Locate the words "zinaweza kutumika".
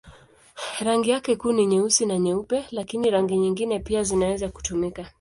4.03-5.09